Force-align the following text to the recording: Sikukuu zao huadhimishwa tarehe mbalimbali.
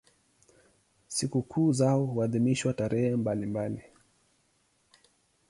Sikukuu 1.15 1.73
zao 1.73 2.05
huadhimishwa 2.05 2.73
tarehe 2.73 3.15
mbalimbali. 3.15 3.83